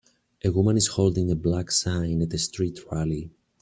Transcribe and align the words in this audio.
A 0.43 0.51
woman 0.51 0.77
is 0.77 0.87
holding 0.87 1.29
a 1.29 1.35
black 1.35 1.69
sign 1.69 2.23
at 2.23 2.33
a 2.33 2.39
street 2.39 2.79
rally. 2.91 3.29